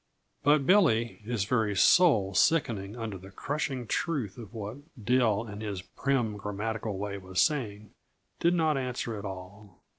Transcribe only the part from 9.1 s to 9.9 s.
at all.